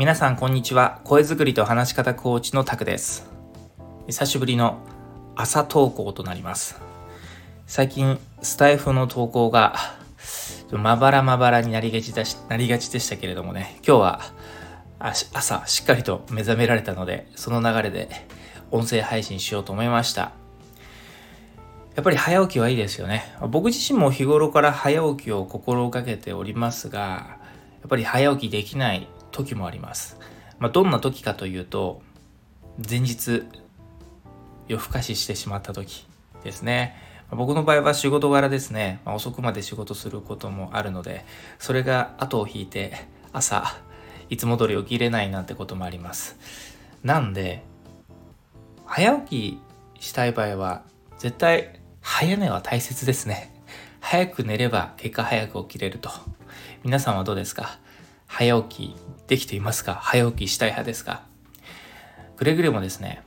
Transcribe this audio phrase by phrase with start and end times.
[0.00, 1.02] 皆さんこんにちは。
[1.04, 3.30] 声作りと話し方コーチのタクです。
[4.06, 4.78] 久しぶりの
[5.36, 6.80] 朝投稿となります。
[7.66, 9.74] 最近スタイフの投稿が
[10.72, 13.78] まばらまばらになりがちだしなりがちでしたけれどもね。
[13.86, 14.20] 今日は
[15.00, 18.08] 朝しっかりと目覚められたのでその流れで
[18.70, 20.32] 音声配信しようと思いました。
[21.94, 23.34] やっぱり早起きはいいですよね。
[23.50, 27.36] 僕自身も日頃から早起きを心がけておりますが
[27.82, 30.18] やっぱり早起きできない時もあります、
[30.58, 32.02] まあ、どんな時かというと
[32.88, 33.44] 前日
[34.68, 36.06] 夜更かししてしまった時
[36.44, 36.96] ですね。
[37.30, 41.24] 僕の場合は仕事柄ですね、まあ、遅くまで仕事することもあるので
[41.60, 43.76] それが後を引いて朝
[44.28, 46.36] いつも通り起きれないなんてこともあります。
[47.04, 47.62] なんで
[48.84, 49.58] 早起
[49.98, 50.82] きしたい場合は
[51.18, 53.54] 絶対早寝は大切ですね。
[54.00, 56.10] 早く寝れば結果早く起きれると。
[56.82, 57.78] 皆さんはどうですか？
[58.30, 59.94] 早起きできていますか？
[59.94, 61.22] 早起きしたい派ですか？
[62.36, 63.22] くれぐれもですね、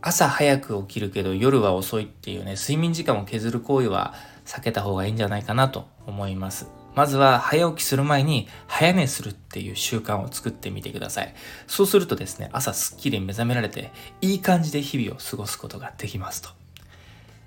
[0.00, 4.14] 朝早く起きるけど夜は遅いっていうね睡眠時間を削る行為は
[4.46, 11.34] 避けた方がいいんじゃないかなと思いますまずは早起きする前に早寝するっていう習慣を作ってみてください。
[11.66, 16.48] そうするとですね、朝すっきり目覚められて、いい感じで日々を過ごすことができますと。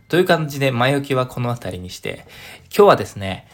[0.08, 2.28] という感じで前置きはこの辺りにして、
[2.74, 3.46] 今日はですね、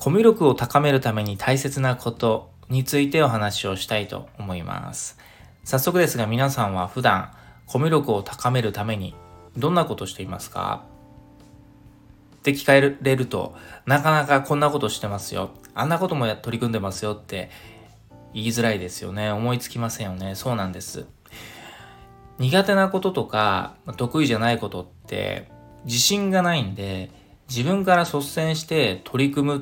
[0.00, 5.18] コミュ力を高めるために大切なことについてお話をしたいと思います。
[5.62, 7.32] 早速ですが皆さんは普段
[7.66, 9.14] コミュ力を高めるために
[9.58, 10.86] どんなことしていますか？
[12.38, 15.50] って聞かれると、なかなかこんなことしてますよ。
[15.74, 17.50] あんなことも取り組んでますよって
[18.32, 19.30] 言いづらいですよね。
[19.30, 20.34] 思いつきませんよね。
[20.34, 21.04] そうなんです。
[22.38, 25.50] 苦手なこととか得意じゃないことって
[25.84, 27.10] 自信がないんで
[27.50, 29.60] 自分から率先して取り組むっ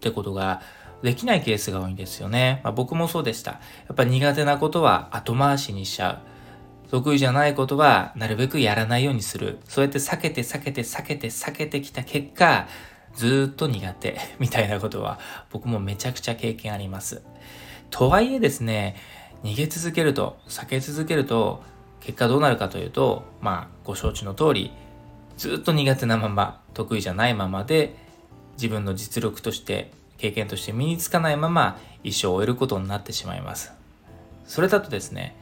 [0.00, 0.62] ってことが
[1.02, 2.60] できないケースが多いんですよね。
[2.64, 3.52] まあ、僕もそうでした。
[3.52, 3.60] や
[3.92, 6.90] っぱ苦手なことは後回しにしちゃう。
[6.90, 9.60] 得意じゃないことはなるべくやらないようにする。
[9.64, 12.66] そうやって避けて避けて避けて避けてきた結果、
[13.14, 15.18] ずっと苦手 みたいなことは
[15.50, 17.22] 僕もめちゃくちゃ経験あります。
[17.90, 18.96] とはいえですね、
[19.44, 21.62] 逃げ続けると、避け続けると、
[22.00, 24.72] 結果どうなるかというと、まあ、ご承知の通り、
[25.36, 27.96] ずっと苦手なまま、得意じゃないままで、
[28.54, 33.72] 自分の実力として、経験として身につかないまま、一生を終えることになってしまいます。
[34.44, 35.34] それだとですね、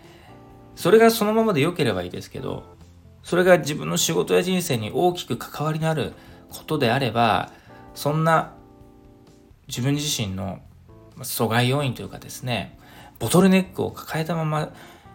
[0.77, 2.62] それがそのままで良ければいいですけど、
[3.25, 6.12] それが自分の仕事や人生に大きく関わりのある
[6.50, 7.53] ことであれば、
[7.94, 8.53] そんな
[9.67, 10.61] 自分自身の
[11.19, 12.78] 阻害要因というかですね、
[13.19, 14.71] ボトルネックを抱えたまま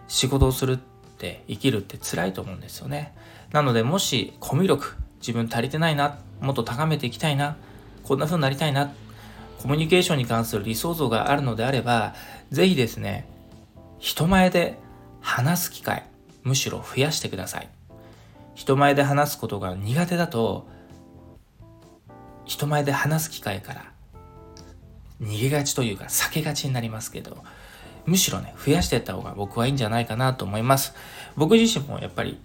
[0.08, 3.14] 仕事をするって生きるって辛いと思うんですよね。
[3.52, 7.56] なのでもしコミュ力自分足りてないな、もっと高めていきたいな、
[8.02, 8.92] こんな風になりたいな、
[9.64, 12.14] コミュニケーションに関する理想像があるのであれば、
[12.50, 13.26] ぜひですね、
[13.98, 14.78] 人前で
[15.22, 16.02] 話す機会、
[16.42, 17.68] むしろ増やしてください。
[18.54, 20.68] 人前で話すことが苦手だと、
[22.44, 23.90] 人前で話す機会から
[25.22, 27.42] 逃げがちというか避けがちになりますけど、
[28.04, 30.94] むしろね、増やしていった方が僕はいいんじゃないかなと思います。
[31.36, 32.38] 僕自身もやっぱり、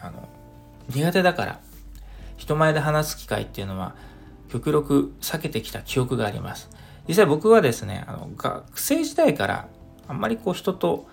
[0.00, 0.28] あの、
[0.90, 1.60] 苦手だから、
[2.36, 3.96] 人前で話す機会っていうのは、
[4.52, 6.68] 極力避けてきた記憶があります。
[7.08, 9.68] 実際僕はですね、あの、学生時代から
[10.06, 11.08] あんまりこう人と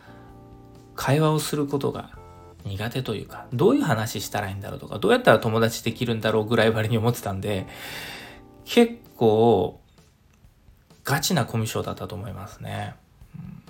[0.93, 2.11] 会話をすることが
[2.65, 7.65] 苦手というか、どういう話したらいいんだろうとか、どうやったら友達できるんだろうぐらい割に思ってたんで、
[8.65, 9.79] 結構、
[11.05, 12.95] ガチなコミュ障だったと思いますね。
[13.35, 13.63] うん、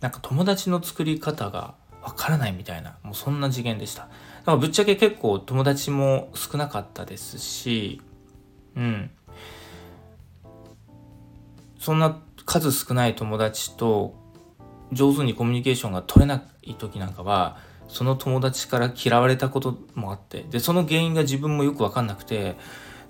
[0.00, 4.02] なんか友達の作り方がわからないみたいな、もうそんな次元でした。
[4.02, 4.08] だ
[4.44, 8.02] からぶっちゃけ結構友達も少なかったですし、
[8.78, 9.10] うん。
[11.78, 14.14] そんな数少ない友達と
[14.92, 17.58] 上手にコミュニケーションが取れない時なんかは
[17.88, 22.56] その友達から嫌われたこともあってでその原因が自分もよく分かんなくて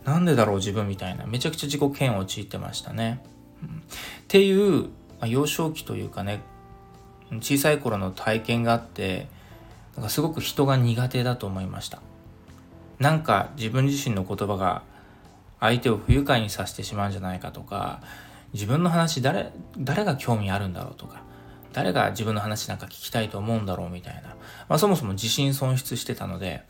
[0.05, 3.23] なんでだろう自分みたいなめちゃくちゃ自己嫌悪を陥ってましたね。
[3.63, 3.73] うん、っ
[4.29, 4.89] ていう、ま
[5.23, 6.41] あ、幼少期というかね
[7.41, 9.29] 小さい頃の体験があって
[9.97, 12.01] なんかすごく人が苦手だと思いました。
[12.99, 14.83] なんか自分自身の言葉が
[15.61, 18.01] 相手を不愉快にさせてしまうんじゃないかとか
[18.53, 21.23] 自分の話誰誰が興味あるんだろうとか
[21.73, 24.37] 誰が自分の話なんか聞きたいと思うんだろうみたいな、
[24.69, 26.63] まあ、そもそも自信損失してたので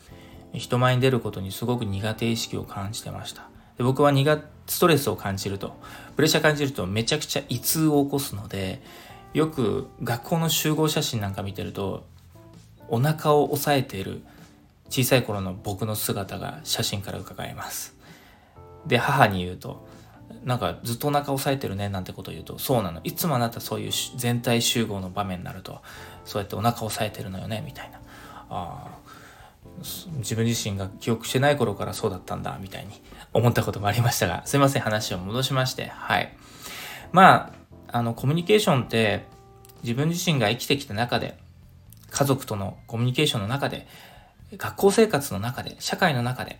[0.53, 3.49] 人前に出ることにすごく苦手意識を感じてました。
[3.77, 5.77] で僕は苦ストレスを感じると
[6.17, 8.83] プレッシャー感じるとめちゃくちゃ胃痛を起こすので
[9.35, 12.05] よく学校の集合写真なんか見てると
[12.89, 14.23] お腹を押さえている
[14.91, 17.98] 小さい頃の僕の姿が写真から伺えます。
[18.87, 19.87] で母に言うと
[20.45, 23.01] なんかずっとお腹押さえてるねなんてことを言うと、そうなの。
[23.05, 25.81] いつもあなたそういう全体集合の場面になると、
[26.25, 28.01] そうやってお腹押さえてるのよね、みたいな。
[28.51, 28.87] あ
[30.19, 32.93] 自分自身が記憶してない頃からそうだったんだ、みたいに
[33.33, 36.35] 思ったこともありましたが、すいません、話を戻しまして、はい。
[37.13, 37.53] ま
[37.89, 39.27] あ、あの、コミュニケーションって、
[39.83, 41.39] 自分自身が生きてきた中で、
[42.11, 43.87] 家族とのコミュニケーションの中で、
[44.57, 46.59] 学校生活の中で、社会の中で、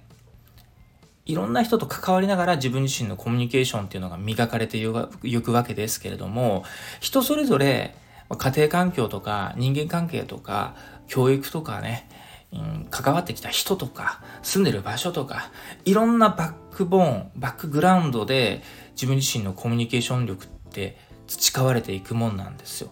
[1.29, 6.65] いろんな人と関わりながら自分自身のコミュニケーションっていうのが磨かれてゆくわけですけれども、
[7.01, 7.95] 人それぞれ
[8.31, 10.75] 家庭環境とか人間関係とか
[11.07, 12.09] 教育とかね、
[12.51, 15.51] うん、関わってきた人とか住んでる場所とか
[15.85, 22.91] いろんなバックボーン、バックグラウンドで自分自身のコミュニケーション力って培われていくもんなんですよ。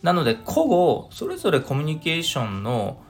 [0.00, 3.03] なので個々それぞれコミュニケーションの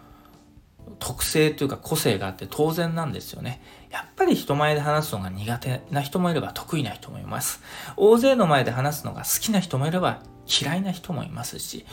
[0.98, 3.60] 特性というか個性があって当然なんですよね。
[3.90, 7.62] やっぱり人前で話すのが苦手な人もいれば得意な人もいます。
[7.96, 11.86] 大勢の前で話すのが好きな人もいれば嫌いな人もいますし、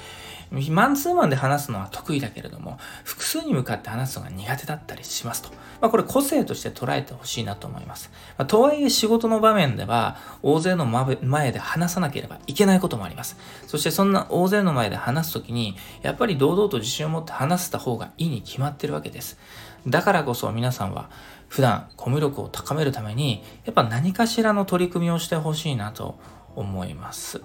[0.69, 5.50] マンツーマンで話すのは得意だけれども、複数に向かって話すのが苦手だったりしますと。
[5.80, 8.12] まあ、これ個性として捉えてほしいなと思います。
[8.38, 13.38] まあ、とはいえ仕事の場面では、大勢の前で話さなければいけないこともあります。
[13.65, 19.39] そしてそんな大勢の前で話すときに、やっぱり堂々と自信を持って話せた方がいいに決まってるわけです。
[19.88, 21.09] だからこそ皆さんは、
[21.48, 26.19] 普段コミュ力を高めるために、やっぱ何かしらの取り組みをしてほしいなと
[26.56, 27.42] 思います。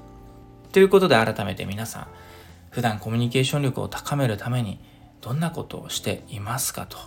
[0.73, 2.07] ということで改めて皆さん、
[2.77, 4.79] 普段コミュニケーション力を高めるために
[5.23, 6.99] どんなことをしていますかと、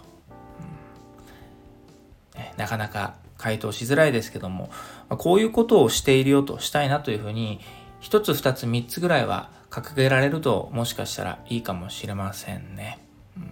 [2.34, 4.72] うん、なかなか回答しづらいですけども、
[5.10, 7.60] こういうことをしているよとしたいなというふうに
[8.00, 12.98] 一つ二つ三つぐらいは掲げられるともしかしたらいいかもしれませんね、
[13.38, 13.52] うん、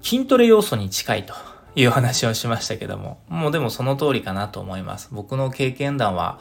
[0.00, 1.34] 筋トレ要素に近いと
[1.74, 5.10] いう話をしましたけどももうでもその通りかなと思います。
[5.12, 6.40] 僕の経験談は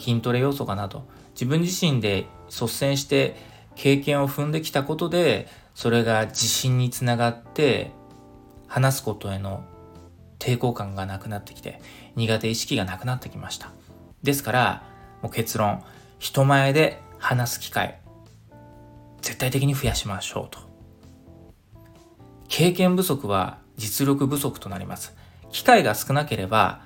[0.00, 1.06] 筋トレ要素かなと
[1.40, 3.34] 自分自身で率先して
[3.74, 7.92] 経験を踏んできたことでそれが自信につながって
[8.66, 9.64] 話すことへの
[10.38, 11.80] 抵抗感がなくなってきて
[12.14, 13.72] 苦手意識がなくなってきました。
[14.22, 14.82] ですから
[15.22, 15.82] もう結論
[16.18, 17.98] 人前で話す機会
[19.22, 20.58] 絶対的に増やしましょうと。
[22.48, 25.16] 経験不足は実力不足となります。
[25.50, 26.82] 機会が少なければ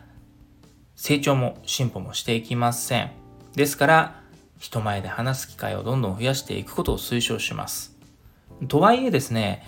[0.94, 3.10] 成長も進歩もしていきません。
[3.56, 4.23] ですから
[4.64, 7.94] 人前で話す機会をどんどん増やしていくことを推奨します。
[8.66, 9.62] とはいえですね、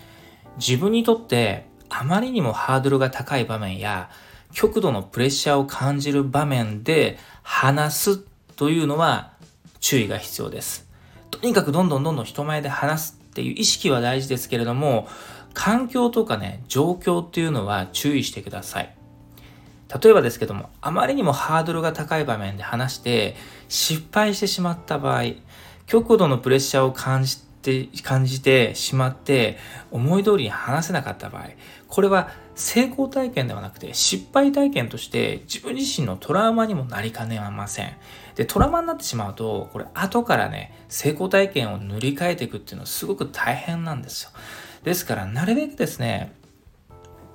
[0.57, 4.09] 自分にとってあまりにもハードルが高い場面や
[4.55, 8.19] 極度のプレッシャーを感じる場面で話す
[8.57, 9.33] というのは
[9.81, 10.89] 注意が必要です。
[11.31, 15.09] とにかくどんどんどんどん人前で話すっていう意識は大事ですけれども、
[15.53, 18.96] 環境とかね、状況っていうのは注意してください。
[19.93, 23.37] 例えばですけども、あまりにもハードルが高い場面で話して
[23.69, 25.23] 失敗してしまった場合、
[25.87, 27.47] 極度のプレッシャーを感じて、
[28.03, 29.59] 感じてしまって
[29.91, 31.47] 思い通りに話せなかった場合、
[31.89, 37.93] これは成功体験ではなくて失敗体験として自分自身のトラウマにもなりかねません。
[38.35, 44.31] で、トラウマになってしまうと、これ後からね、成功体験を塗り替えていくっていうのはすごく大変なんですよ。
[44.85, 46.33] ですから、なるべくですね、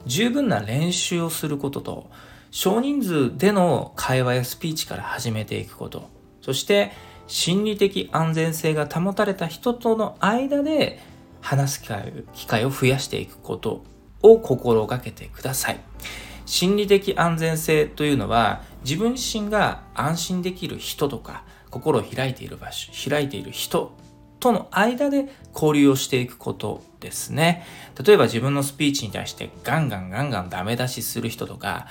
[0.05, 2.09] 十分な練習をすることと、
[2.51, 6.09] 少人数での会話やスピーチから始めていくこと。
[6.41, 6.91] そして、
[7.27, 10.99] 心理的安全性が保たれた人との間で
[11.39, 11.83] 話す
[12.33, 13.85] 機会を増やしていくこと
[14.21, 15.79] を心がけてください。
[16.45, 23.95] 心理的安全性というのは自分自身が安心できる人とか心を開いている場所、開いている人
[24.41, 27.63] との間で交流をしていくことですね。
[28.03, 31.87] 例えば自分のスピーチに対してガンガンガンガンダメ出しする人とか、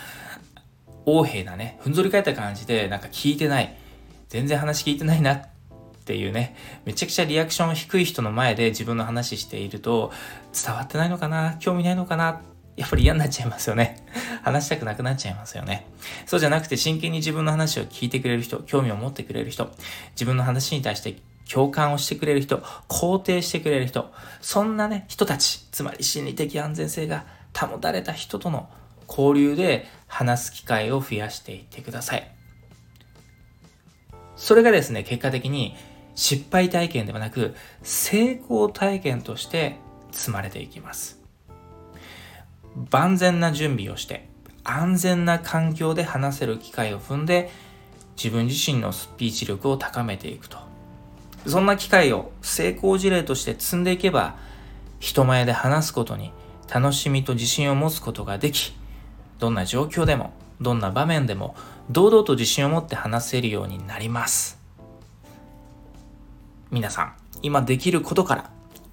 [1.07, 3.77] 横柄なね、ふんぞり返った感じで、なんか聞いてない、
[4.29, 5.49] 全然話聞いてないなっ
[6.05, 10.13] ていうね、めちゃくちゃリアクション低い人の前で自分の話していると、
[10.53, 12.43] 伝わってないのかな興味ないのかな
[12.77, 13.97] やっぱり嫌になっちゃいますよね。
[14.43, 15.87] 話したくなくなっちゃいますよね。
[16.27, 19.71] そうじゃなくて真剣に自分の話を聞いてくれる人、興味を持ってくれる人、
[20.13, 21.17] 自分の話に対して
[21.51, 28.71] 共感をしてくれる人、肯定してくれる人、そんなね、人たち、つまり心理的安全性が保たれた人との
[29.09, 32.31] 交流で話す機会を増やしていってください。
[34.37, 35.77] それがですね、結果的に
[36.15, 39.77] 失敗体験ではなく成功体験として
[40.11, 41.21] 積まれていきます。
[42.91, 44.29] 万全な準備をして
[44.65, 47.51] 安全な環境で話せる機会を踏んで
[48.17, 50.59] 自分自身のスピーチ力を高めていくと。
[51.47, 54.37] そんな機会を成功事例として積んでいけば
[54.99, 56.33] 人前で話すことに
[56.73, 58.75] 楽しみと自信を持つことができ
[59.41, 61.57] どんな状況でも、どんな場面でも
[61.91, 64.61] 堂々と自信を持って話せるようになります。
[66.71, 68.51] 皆さん、今できることから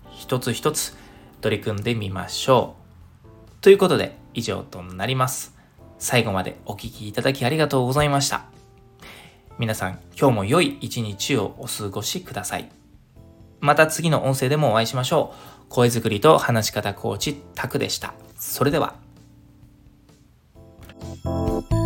[0.10, 0.96] 一つ一つ
[1.42, 2.76] 取り組んでみましょ
[3.26, 3.62] う。
[3.62, 5.56] ということで、以上となります。
[6.00, 8.46] 最後までお聴きいただきありがとうございました。
[9.60, 12.72] 皆さん、今日も良い一日をお過ごしください。
[13.60, 15.34] また次の音声でもお会いしましょ
[15.66, 15.66] う。
[15.70, 18.14] 声作りと話し方コーチタクでした。
[18.38, 19.07] それでは。
[21.28, 21.77] Música